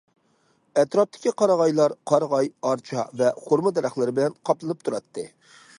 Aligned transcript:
ئەتراپتىكى 0.83 1.33
قارىغايلار 1.41 1.95
قارىغاي، 2.13 2.49
ئارچا 2.71 3.05
ۋە 3.21 3.31
خورما 3.45 3.75
دەرەخلىرى 3.81 4.19
بىلەن 4.21 4.39
قاپلىنىپ 4.51 4.87
تۇراتتى. 4.89 5.33